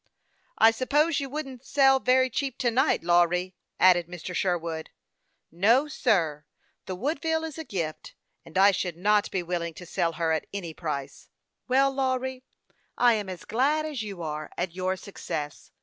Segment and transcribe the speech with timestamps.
[0.57, 4.33] "I suppose you wouldn't sell very cheap to night, Lawry," added Mr.
[4.33, 4.89] Sherwood."
[5.67, 6.43] No, sir;
[6.87, 10.47] the Woodville is a gift, and I should not be willing to sell her at
[10.51, 11.29] any price.""
[11.67, 12.43] Well, Lawry,
[12.97, 15.69] I am as glad as you are at your success.